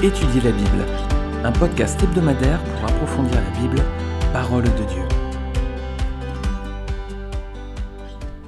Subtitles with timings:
[0.00, 0.86] Étudier la Bible,
[1.42, 3.82] un podcast hebdomadaire pour approfondir la Bible,
[4.32, 5.02] parole de Dieu.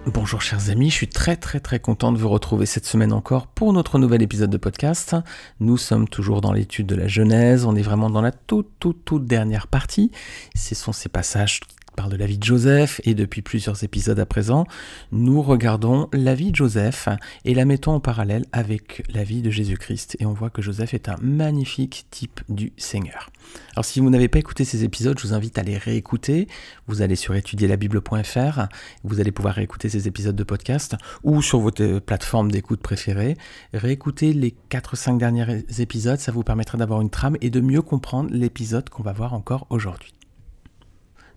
[0.06, 3.48] Bonjour chers amis, je suis très très très content de vous retrouver cette semaine encore
[3.48, 5.16] pour notre nouvel épisode de podcast.
[5.58, 9.04] Nous sommes toujours dans l'étude de la Genèse, on est vraiment dans la toute toute
[9.04, 10.12] toute dernière partie.
[10.54, 11.58] Ce sont ces passages
[11.96, 14.66] parle de la vie de Joseph et depuis plusieurs épisodes à présent,
[15.12, 17.08] nous regardons la vie de Joseph
[17.44, 20.16] et la mettons en parallèle avec la vie de Jésus-Christ.
[20.20, 23.30] Et on voit que Joseph est un magnifique type du Seigneur.
[23.72, 26.48] Alors si vous n'avez pas écouté ces épisodes, je vous invite à les réécouter.
[26.86, 28.66] Vous allez sur étudierlabible.fr,
[29.04, 33.36] vous allez pouvoir réécouter ces épisodes de podcast ou sur votre plateforme d'écoute préférée.
[33.72, 38.30] Réécouter les 4-5 derniers épisodes, ça vous permettra d'avoir une trame et de mieux comprendre
[38.32, 40.12] l'épisode qu'on va voir encore aujourd'hui.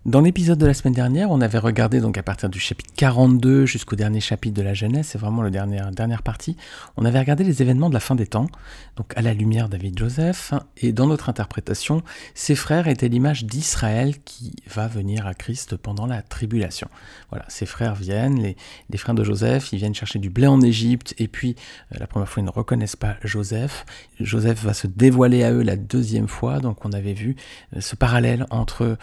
[0.06, 3.64] Dans l'épisode de la semaine dernière, on avait regardé donc à partir du chapitre 42
[3.64, 6.58] jusqu'au dernier chapitre de la Genèse, c'est vraiment la dernière, dernière partie,
[6.98, 8.48] on avait regardé les événements de la fin des temps,
[8.96, 12.02] donc à la lumière David Joseph, et dans notre interprétation,
[12.34, 16.88] ses frères étaient l'image d'Israël qui va venir à Christ pendant la tribulation.
[17.30, 21.14] Voilà, ses frères viennent, les, frères de Joseph, ils viennent chercher du blé en Égypte,
[21.16, 21.56] et puis
[21.92, 23.86] euh, la première fois ils ne reconnaissent pas Joseph.
[24.20, 27.36] Joseph va se dévoiler à eux la deuxième fois, donc on avait vu
[27.74, 28.98] euh, ce parallèle entre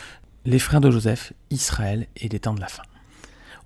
[0.45, 2.83] les frères de Joseph, Israël et les temps de la fin.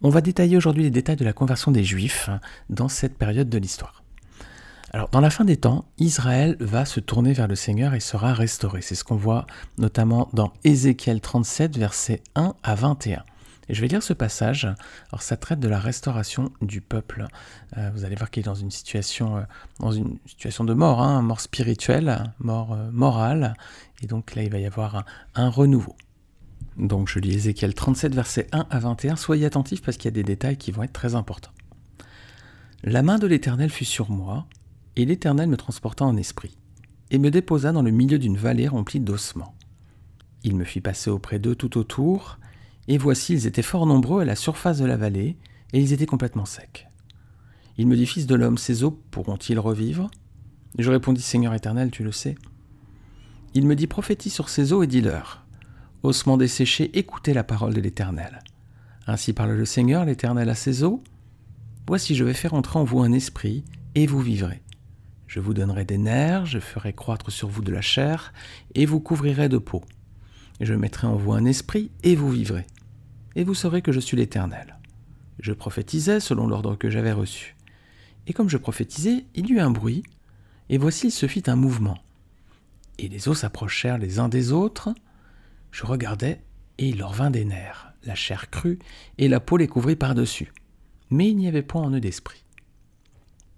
[0.01, 2.29] On va détailler aujourd'hui les détails de la conversion des Juifs
[2.69, 4.03] dans cette période de l'histoire.
[4.91, 8.33] Alors, dans la fin des temps, Israël va se tourner vers le Seigneur et sera
[8.33, 8.81] restauré.
[8.81, 9.45] C'est ce qu'on voit
[9.77, 13.23] notamment dans Ézéchiel 37, versets 1 à 21.
[13.67, 14.65] Et je vais lire ce passage.
[15.11, 17.25] Alors, ça traite de la restauration du peuple.
[17.77, 19.41] Euh, vous allez voir qu'il est dans une situation, euh,
[19.79, 23.55] dans une situation de mort, hein, mort spirituelle, mort euh, morale.
[24.01, 25.95] Et donc là, il va y avoir un renouveau.
[26.77, 29.15] Donc je lis Ézéchiel 37, versets 1 à 21.
[29.15, 31.51] Soyez attentifs parce qu'il y a des détails qui vont être très importants.
[32.83, 34.45] La main de l'Éternel fut sur moi,
[34.95, 36.57] et l'Éternel me transporta en esprit,
[37.11, 39.55] et me déposa dans le milieu d'une vallée remplie d'ossements.
[40.43, 42.37] Il me fit passer auprès d'eux tout autour,
[42.87, 45.37] et voici, ils étaient fort nombreux à la surface de la vallée,
[45.73, 46.87] et ils étaient complètement secs.
[47.77, 50.11] Il me dit, Fils de l'homme, ces eaux pourront-ils revivre?
[50.77, 52.35] Je répondis, Seigneur éternel, tu le sais.
[53.53, 55.44] Il me dit, prophétise sur ces eaux et dis-leur
[56.05, 58.39] ossements desséchés, écoutez la parole de l'Éternel.
[59.07, 61.03] Ainsi parle le Seigneur, l'Éternel à ses eaux.
[61.87, 64.61] Voici, je vais faire entrer en vous un esprit, et vous vivrez.
[65.27, 68.33] Je vous donnerai des nerfs, je ferai croître sur vous de la chair,
[68.73, 69.83] et vous couvrirai de peau.
[70.61, 72.65] Je mettrai en vous un esprit, et vous vivrez.
[73.35, 74.77] Et vous saurez que je suis l'Éternel.
[75.39, 77.55] Je prophétisais selon l'ordre que j'avais reçu.
[78.27, 80.03] Et comme je prophétisais, il y eut un bruit,
[80.69, 81.97] et voici il se fit un mouvement.
[82.97, 84.93] Et les os s'approchèrent les uns des autres,
[85.75, 86.39] je regardais,
[86.77, 88.79] et il leur vint des nerfs, la chair crue,
[89.17, 90.53] et la peau les couvrit par-dessus.
[91.09, 92.45] Mais il n'y avait point en eux d'esprit.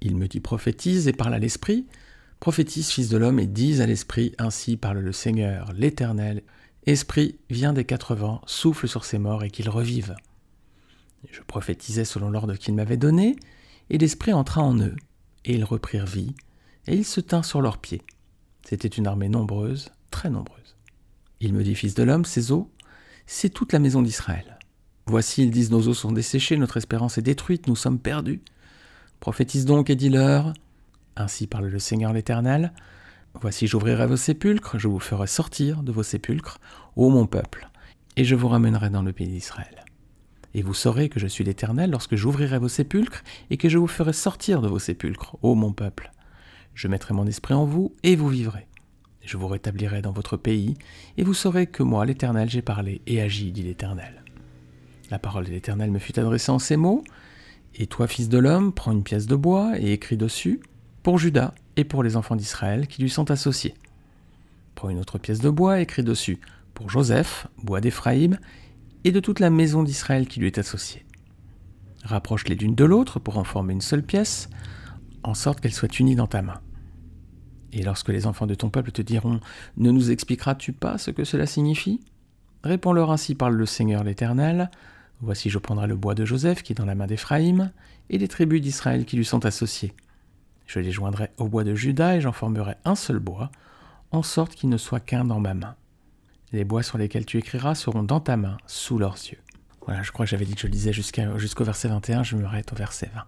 [0.02, 1.86] Il me dit prophétise et parle à l'esprit.
[2.40, 6.42] Prophétise, fils de l'homme, et dis à l'esprit, ainsi parle le Seigneur, l'Éternel.
[6.88, 10.16] Esprit, viens des quatre vents, souffle sur ces morts et qu'ils revivent.
[11.30, 13.36] Je prophétisais selon l'ordre qu'il m'avait donné,
[13.92, 14.96] et l'esprit entra en eux,
[15.46, 16.34] et ils reprirent vie,
[16.88, 18.02] et ils se tinrent sur leurs pieds.
[18.66, 20.67] C'était une armée nombreuse, très nombreuse.
[21.40, 22.70] Il me dit, Fils de l'homme, ces eaux,
[23.26, 24.58] c'est toute la maison d'Israël.
[25.06, 28.42] Voici, ils disent, nos eaux sont desséchées, notre espérance est détruite, nous sommes perdus.
[29.20, 30.54] Prophétise donc et dis-leur,
[31.16, 32.74] ainsi parle le Seigneur l'Éternel,
[33.40, 36.60] Voici, j'ouvrirai vos sépulcres, je vous ferai sortir de vos sépulcres,
[36.96, 37.70] ô mon peuple,
[38.16, 39.86] et je vous ramènerai dans le pays d'Israël.
[40.56, 43.88] Et vous saurez que je suis l'Éternel lorsque j'ouvrirai vos sépulcres, et que je vous
[43.88, 46.12] ferai sortir de vos sépulcres, ô mon peuple.
[46.74, 48.68] Je mettrai mon esprit en vous, et vous vivrez
[49.28, 50.76] je vous rétablirai dans votre pays,
[51.18, 54.24] et vous saurez que moi, l'Éternel, j'ai parlé et agi, dit l'Éternel.
[55.12, 57.04] La parole de l'Éternel me fut adressée en ces mots,
[57.80, 60.62] Et toi, fils de l'homme, prends une pièce de bois et écris dessus,
[61.04, 63.76] pour Judas et pour les enfants d'Israël qui lui sont associés.
[64.74, 66.40] Prends une autre pièce de bois et écris dessus,
[66.74, 68.40] pour Joseph, bois d'Éphraïm,
[69.04, 71.06] et de toute la maison d'Israël qui lui est associée.
[72.04, 74.50] Rapproche-les l'une de l'autre pour en former une seule pièce,
[75.24, 76.62] en sorte qu'elles soient unies dans ta main.
[77.78, 79.40] Et lorsque les enfants de ton peuple te diront
[79.78, 82.02] Ne nous expliqueras-tu pas ce que cela signifie?
[82.64, 84.72] Réponds-leur ainsi parle le Seigneur l'Éternel.
[85.22, 87.72] Voici je prendrai le bois de Joseph qui est dans la main d'Éphraïm,
[88.10, 89.94] et les tribus d'Israël qui lui sont associées.
[90.66, 93.52] Je les joindrai au bois de Juda, et j'en formerai un seul bois,
[94.12, 95.76] en sorte qu'il ne soit qu'un dans ma main.
[96.52, 99.40] Les bois sur lesquels tu écriras seront dans ta main, sous leurs yeux.
[99.88, 102.74] Voilà, je crois que j'avais dit que je lisais jusqu'au verset 21, je me arrête
[102.74, 103.22] au verset 20.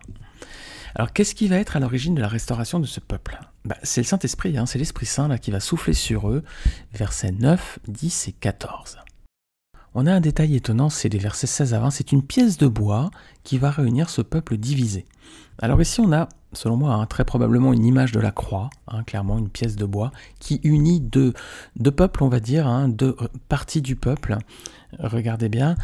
[0.95, 3.39] Alors qu'est-ce qui va être à l'origine de la restauration de ce peuple?
[3.63, 6.43] Bah, C'est le Saint-Esprit, hein, c'est l'Esprit Saint là, qui va souffler sur eux,
[6.93, 8.97] versets 9, 10 et 14.
[9.93, 12.67] on a un détail étonnant, c'est les versets 16 à 20, c'est une pièce de
[12.67, 13.09] bois
[13.43, 15.05] qui va réunir ce peuple divisé.
[15.61, 19.03] Alors ici on a, selon moi, hein, très probablement une image de la croix, hein,
[19.03, 21.33] clairement une pièce de bois, qui unit deux,
[21.95, 23.15] peuples, on va dire, hein, deux
[23.47, 24.37] parties du peuple.
[24.97, 25.75] Regardez bien,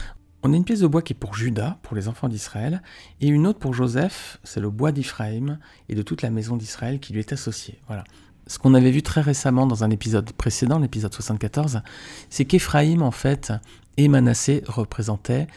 [0.45, 2.83] on a une pièce de bois qui est pour Judas, pour les enfants d'Israël,
[3.19, 5.57] et une autre pour Joseph, c'est le bois d'Iphraïm
[5.89, 7.79] et de toute la maison d'Israël qui lui est associée.
[7.87, 8.03] Voilà.
[8.45, 11.81] Ce qu'on avait vu très récemment dans un épisode précédent, l'épisode 74,
[12.29, 13.53] c'est qu'Éphraïm, en fait,
[13.97, 15.47] et Manassé représentaient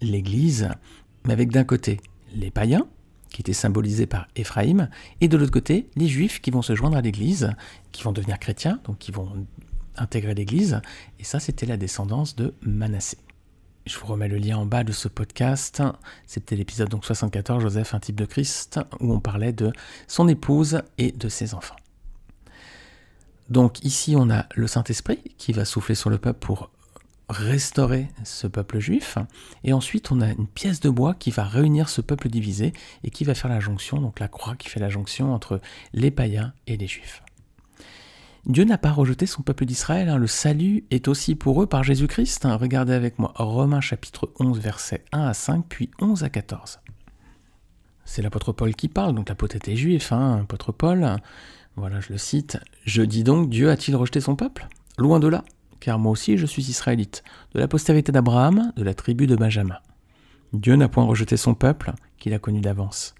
[0.00, 0.68] l'Église,
[1.26, 2.00] mais avec d'un côté
[2.34, 2.88] les païens,
[3.30, 4.88] qui étaient symbolisés par Éphraïm,
[5.20, 7.52] et de l'autre côté les Juifs qui vont se joindre à l'Église,
[7.92, 9.46] qui vont devenir chrétiens, donc qui vont
[9.96, 10.80] intégrer l'Église,
[11.20, 13.18] et ça c'était la descendance de Manassé.
[13.86, 15.82] Je vous remets le lien en bas de ce podcast.
[16.26, 19.72] C'était l'épisode donc 74, Joseph, un type de Christ, où on parlait de
[20.08, 21.76] son épouse et de ses enfants.
[23.50, 26.70] Donc ici, on a le Saint-Esprit qui va souffler sur le peuple pour
[27.28, 29.18] restaurer ce peuple juif.
[29.64, 32.72] Et ensuite, on a une pièce de bois qui va réunir ce peuple divisé
[33.02, 35.60] et qui va faire la jonction, donc la croix qui fait la jonction entre
[35.92, 37.22] les païens et les juifs.
[38.46, 40.18] Dieu n'a pas rejeté son peuple d'Israël, hein.
[40.18, 42.44] le salut est aussi pour eux par Jésus-Christ.
[42.44, 42.56] Hein.
[42.56, 46.80] Regardez avec moi Romains chapitre 11 versets 1 à 5 puis 11 à 14.
[48.04, 51.16] C'est l'apôtre Paul qui parle, donc l'apôtre était juif, hein, apôtre Paul.
[51.76, 52.58] Voilà, je le cite.
[52.84, 54.68] Je dis donc, Dieu a-t-il rejeté son peuple?
[54.98, 55.42] Loin de là,
[55.80, 57.24] car moi aussi je suis israélite,
[57.54, 59.78] de la postérité d'Abraham, de la tribu de Benjamin.
[60.52, 63.14] Dieu n'a point rejeté son peuple, qu'il a connu d'avance.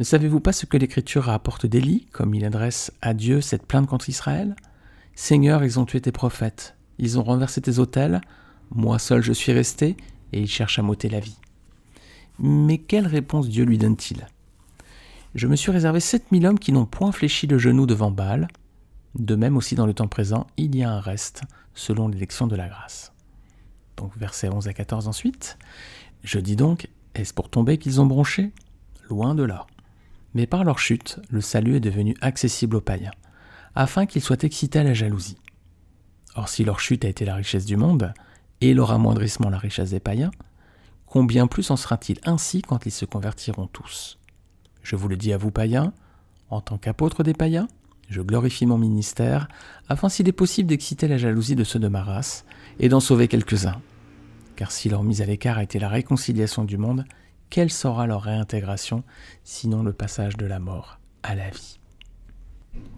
[0.00, 3.86] Ne savez-vous pas ce que l'Écriture rapporte d'Élie, comme il adresse à Dieu cette plainte
[3.86, 4.56] contre Israël?
[5.14, 8.22] Seigneur, ils ont tué tes prophètes, ils ont renversé tes autels,
[8.70, 9.98] moi seul je suis resté,
[10.32, 11.36] et ils cherchent à m'ôter la vie.
[12.38, 14.26] Mais quelle réponse Dieu lui donne-t-il?
[15.34, 18.48] Je me suis réservé sept mille hommes qui n'ont point fléchi le genou devant Baal.
[19.16, 21.42] De même aussi dans le temps présent, il y a un reste,
[21.74, 23.12] selon l'élection de la grâce.
[23.98, 25.58] Donc versets 11 à 14 ensuite.
[26.24, 28.50] Je dis donc, est-ce pour tomber qu'ils ont bronché?
[29.10, 29.66] Loin de là.
[30.34, 33.12] Mais par leur chute, le salut est devenu accessible aux païens,
[33.74, 35.38] afin qu'ils soient excités à la jalousie.
[36.36, 38.12] Or si leur chute a été la richesse du monde,
[38.60, 40.30] et leur amoindrissement la richesse des païens,
[41.06, 44.18] combien plus en sera-t-il ainsi quand ils se convertiront tous?
[44.82, 45.92] Je vous le dis à vous païens,
[46.48, 47.68] en tant qu'apôtre des païens,
[48.08, 49.48] je glorifie mon ministère,
[49.88, 52.44] afin s'il est possible d'exciter la jalousie de ceux de ma race,
[52.78, 53.80] et d'en sauver quelques-uns.
[54.56, 57.04] Car si leur mise à l'écart a été la réconciliation du monde,
[57.50, 59.02] quelle sera leur réintégration,
[59.44, 61.78] sinon le passage de la mort à la vie?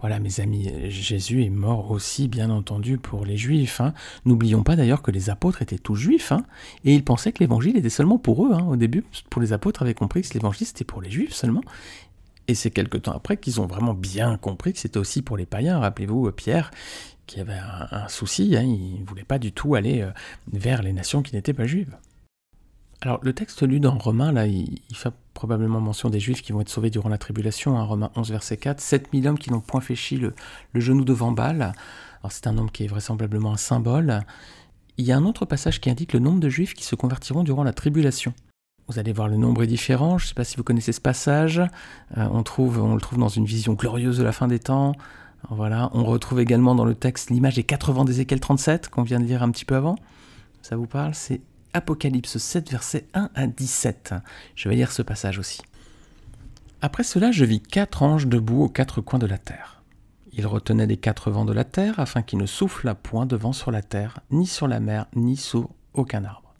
[0.00, 3.81] Voilà mes amis, Jésus est mort aussi bien entendu pour les juifs.
[3.81, 3.94] Hein.
[4.26, 6.44] N'oublions pas d'ailleurs que les apôtres étaient tous juifs, hein,
[6.84, 8.52] et ils pensaient que l'évangile était seulement pour eux.
[8.52, 8.66] Hein.
[8.69, 11.62] Au début, pour les apôtres avaient compris que l'évangile c'était pour les juifs seulement.
[12.49, 15.46] Et c'est quelque temps après qu'ils ont vraiment bien compris que c'était aussi pour les
[15.46, 15.78] païens.
[15.78, 16.70] Rappelez-vous Pierre,
[17.26, 17.58] qui avait
[17.90, 20.10] un, souci, il ne voulait pas du tout aller euh,
[20.52, 21.96] vers les nations qui n'étaient pas juives.
[23.04, 26.60] Alors, le texte lu dans Romains, là, il, fait probablement mention des Juifs qui vont
[26.60, 28.81] être sauvés durant la tribulation, hein, Romains 11, verset 4.
[28.81, 30.34] 7000 hommes qui n'ont point fléchi le,
[30.76, 31.72] genou devant Baal.
[32.20, 34.20] Alors, c'est un nombre qui est vraisemblablement un symbole.
[34.99, 37.43] Il y a un autre passage qui indique le nombre de Juifs qui se convertiront
[37.43, 38.34] durant la tribulation.
[38.87, 40.16] Vous allez voir, le nombre est différent.
[40.16, 41.58] Je ne sais pas si vous connaissez ce passage.
[41.58, 44.93] Euh, on, trouve, on le trouve dans une vision glorieuse de la fin des temps.
[45.50, 45.90] Voilà.
[45.93, 49.43] On retrouve également dans le texte l'image des 80 d'Ézéchiel 37 qu'on vient de lire
[49.43, 49.96] un petit peu avant.
[50.60, 51.14] Ça vous parle?
[51.75, 54.14] Apocalypse 7, versets 1 à 17.
[54.55, 55.62] Je vais lire ce passage aussi.
[56.81, 59.83] Après cela, je vis quatre anges debout aux quatre coins de la terre.
[60.33, 63.52] Ils retenaient les quatre vents de la terre afin qu'il ne soufflât point de vent
[63.52, 66.55] sur la terre, ni sur la mer, ni sur aucun arbre.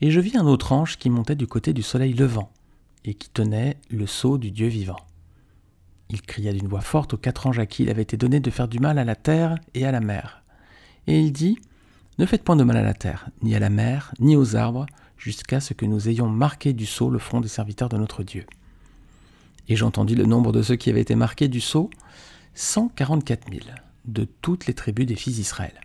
[0.00, 2.50] Et je vis un autre ange qui montait du côté du soleil levant,
[3.04, 5.00] et qui tenait le sceau du Dieu vivant.
[6.10, 8.50] Il cria d'une voix forte aux quatre anges à qui il avait été donné de
[8.50, 10.42] faire du mal à la terre et à la mer.
[11.06, 11.58] Et il dit,
[12.18, 14.86] ne faites point de mal à la terre, ni à la mer, ni aux arbres,
[15.18, 18.44] jusqu'à ce que nous ayons marqué du sceau le front des serviteurs de notre Dieu.
[19.68, 21.90] Et j'entendis le nombre de ceux qui avaient été marqués du sceau,
[22.54, 23.64] 144 000,
[24.06, 25.80] de toutes les tribus des fils d'Israël.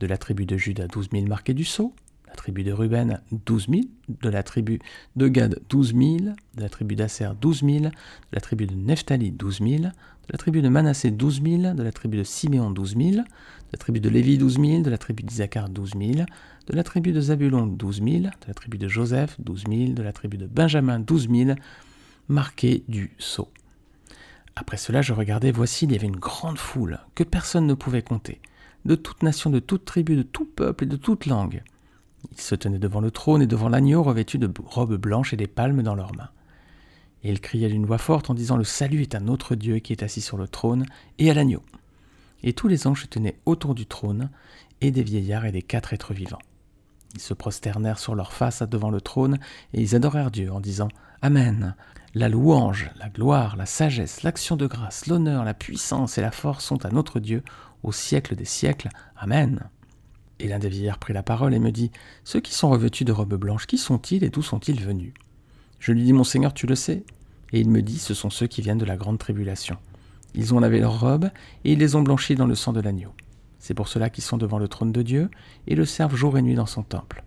[0.00, 1.94] De la tribu de Juda, 12 000 marqués du sceau,
[2.26, 4.80] la tribu de Ruben, 12 000, de la tribu
[5.16, 6.16] de Gad, 12 000,
[6.54, 7.90] de la tribu d'Asser, 12 000, de
[8.32, 9.82] la tribu de Nephtali, 12 000,
[10.28, 13.16] de la tribu de Manassé, 12 000, de la tribu de Siméon, 12 000, de
[13.72, 16.12] la tribu de Lévi, 12 000, de la tribu d'Isaacar, 12 000,
[16.66, 20.02] de la tribu de Zabulon, 12 000, de la tribu de Joseph, 12 000, de
[20.02, 21.50] la tribu de Benjamin, 12 000,
[22.28, 23.48] marqués du sceau.
[24.54, 28.02] Après cela, je regardais, voici, il y avait une grande foule que personne ne pouvait
[28.02, 28.40] compter,
[28.84, 31.62] de toute nation, de toute tribu, de tout peuple et de toute langue.
[32.30, 35.46] Ils se tenaient devant le trône et devant l'agneau revêtus de robes blanches et des
[35.46, 36.30] palmes dans leurs mains.
[37.24, 39.92] Et ils criaient d'une voix forte en disant Le salut est un autre Dieu qui
[39.92, 40.86] est assis sur le trône
[41.18, 41.62] et à l'agneau.
[42.42, 44.30] Et tous les anges se tenaient autour du trône,
[44.82, 46.40] et des vieillards et des quatre êtres vivants.
[47.14, 49.38] Ils se prosternèrent sur leur face devant le trône
[49.72, 50.88] et ils adorèrent Dieu en disant
[51.22, 51.76] Amen.
[52.14, 56.64] La louange, la gloire, la sagesse, l'action de grâce, l'honneur, la puissance et la force
[56.64, 57.42] sont à notre Dieu
[57.82, 58.90] au siècle des siècles.
[59.16, 59.60] Amen.
[60.38, 61.90] Et l'un des vieillards prit la parole et me dit
[62.24, 65.14] Ceux qui sont revêtus de robes blanches, qui sont-ils et d'où sont-ils venus?
[65.82, 67.02] Je lui dis Mon Seigneur, tu le sais?
[67.52, 69.78] Et il me dit Ce sont ceux qui viennent de la grande tribulation.
[70.32, 71.28] Ils ont lavé leurs robes
[71.64, 73.12] et ils les ont blanchies dans le sang de l'agneau.
[73.58, 75.28] C'est pour cela qu'ils sont devant le trône de Dieu
[75.66, 77.24] et le servent jour et nuit dans son temple.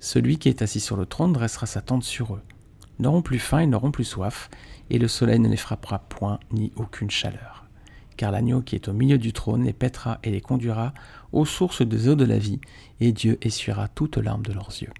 [0.00, 2.42] Celui qui est assis sur le trône dressera sa tente sur eux
[2.98, 4.50] n'auront plus faim, ils n'auront plus soif,
[4.90, 7.66] et le soleil ne les frappera point, ni aucune chaleur.
[8.16, 10.92] Car l'agneau qui est au milieu du trône les pètera et les conduira
[11.30, 12.60] aux sources des eaux de la vie,
[12.98, 14.90] et Dieu essuiera toute larme de leurs yeux.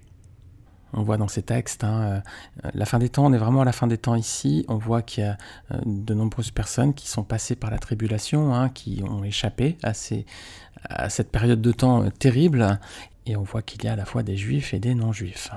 [0.96, 2.22] On voit dans ces textes, hein,
[2.64, 4.78] euh, la fin des temps, on est vraiment à la fin des temps ici, on
[4.78, 5.36] voit qu'il y a
[5.72, 9.92] euh, de nombreuses personnes qui sont passées par la tribulation, hein, qui ont échappé à,
[9.92, 12.80] cette période de temps euh, terrible,
[13.26, 15.50] et on voit qu'il y a à la fois des juifs et des non-juifs.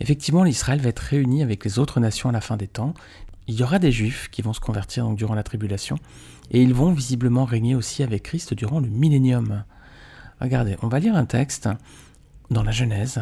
[0.00, 2.94] Effectivement, l'Israël va être réuni avec les autres nations à la fin des temps.
[3.46, 5.98] Il y aura des Juifs qui vont se convertir durant la tribulation,
[6.50, 9.62] et ils vont visiblement régner aussi avec Christ durant le millénium.
[10.40, 11.68] Regardez, on va lire un texte
[12.50, 13.20] dans la Genèse.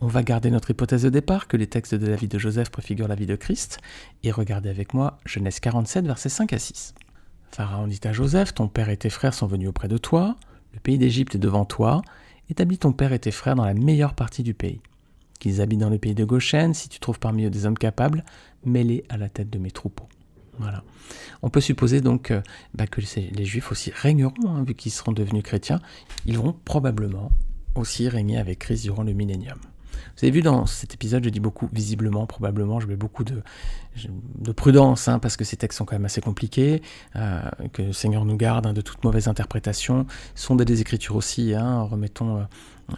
[0.00, 2.70] On va garder notre hypothèse de départ, que les textes de la vie de Joseph
[2.70, 3.78] préfigurent la vie de Christ,
[4.22, 6.94] et regardez avec moi Genèse 47, versets 5 à 6.
[7.50, 10.36] Pharaon dit à Joseph, Ton père et tes frères sont venus auprès de toi,
[10.72, 12.02] le pays d'Égypte est devant toi,
[12.50, 14.80] établis ton père et tes frères dans la meilleure partie du pays
[15.44, 18.24] qu'ils habitent dans le pays de Goshen, si tu trouves parmi eux des hommes capables,
[18.64, 20.08] mets-les à la tête de mes troupeaux.
[20.58, 20.82] Voilà.
[21.42, 22.40] On peut supposer donc euh,
[22.72, 25.80] bah, que les Juifs aussi régneront, hein, vu qu'ils seront devenus chrétiens.
[26.24, 27.30] Ils vont probablement
[27.74, 29.58] aussi régner avec Christ durant le millénium.
[30.16, 33.42] Vous avez vu dans cet épisode, je dis beaucoup, visiblement, probablement, je mets beaucoup de,
[34.38, 36.82] de prudence, hein, parce que ces textes sont quand même assez compliqués,
[37.16, 37.40] euh,
[37.72, 40.06] que le Seigneur nous garde hein, de toute mauvaise interprétation.
[40.34, 42.42] Sont des écritures aussi, hein, remettons euh,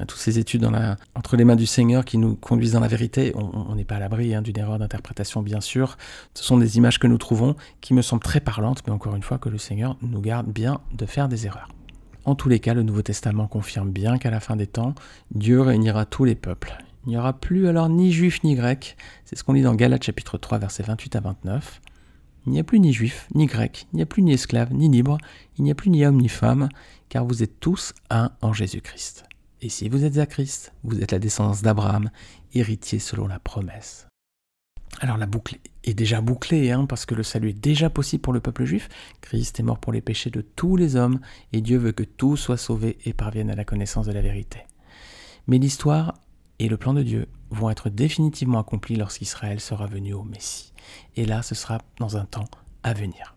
[0.07, 0.69] toutes ces études
[1.15, 3.33] entre les mains du Seigneur qui nous conduisent dans la vérité.
[3.37, 5.97] On n'est pas à l'abri d'une erreur d'interprétation, bien sûr.
[6.35, 9.23] Ce sont des images que nous trouvons qui me semblent très parlantes, mais encore une
[9.23, 11.69] fois, que le Seigneur nous garde bien de faire des erreurs.
[12.25, 14.95] En tous les cas, le Nouveau Testament confirme bien qu'à la fin des temps,
[15.33, 16.77] Dieu réunira tous les peuples.
[17.07, 18.97] Il n'y aura plus alors ni juif ni grec.
[19.25, 21.81] C'est ce qu'on lit dans Galates chapitre 3 versets 28 à 29.
[22.47, 24.89] Il n'y a plus ni juif, ni grec, il n'y a plus ni esclave, ni
[24.89, 25.19] libre,
[25.59, 26.69] il n'y a plus ni homme ni femme,
[27.09, 29.25] car vous êtes tous un en Jésus-Christ.
[29.63, 32.11] Et si vous êtes à Christ, vous êtes la descendance d'Abraham,
[32.55, 34.07] héritier selon la promesse.
[35.01, 38.33] Alors la boucle est déjà bouclée, hein, parce que le salut est déjà possible pour
[38.33, 38.89] le peuple juif.
[39.21, 41.21] Christ est mort pour les péchés de tous les hommes,
[41.53, 44.61] et Dieu veut que tous soient sauvés et parviennent à la connaissance de la vérité.
[45.49, 46.15] Mais l'histoire
[46.59, 50.73] et le plan de Dieu vont être définitivement accomplis lorsqu'Israël sera venu au Messie.
[51.17, 52.49] Et là, ce sera dans un temps
[52.83, 53.37] à venir.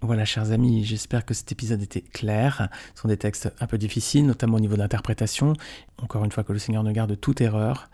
[0.00, 2.68] Voilà, chers amis, j'espère que cet épisode était clair.
[2.94, 5.54] Ce sont des textes un peu difficiles, notamment au niveau d'interprétation.
[6.02, 7.88] Encore une fois, que le Seigneur ne garde toute erreur.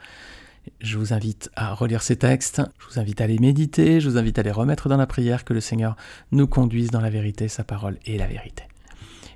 [0.80, 4.18] Je vous invite à relire ces textes, je vous invite à les méditer, je vous
[4.18, 5.96] invite à les remettre dans la prière, que le Seigneur
[6.32, 8.64] nous conduise dans la vérité, sa parole est la vérité.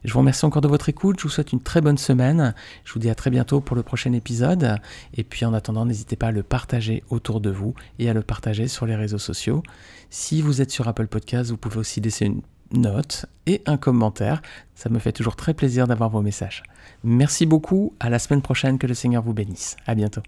[0.04, 2.92] Je vous remercie encore de votre écoute, je vous souhaite une très bonne semaine, je
[2.92, 4.76] vous dis à très bientôt pour le prochain épisode,
[5.14, 8.20] et puis en attendant, n'hésitez pas à le partager autour de vous et à le
[8.20, 9.62] partager sur les réseaux sociaux.
[10.10, 12.42] Si vous êtes sur Apple Podcast, vous pouvez aussi laisser une
[12.72, 14.42] note et un commentaire,
[14.74, 16.62] ça me fait toujours très plaisir d'avoir vos messages.
[17.02, 19.76] Merci beaucoup, à la semaine prochaine, que le Seigneur vous bénisse.
[19.86, 20.22] À bientôt.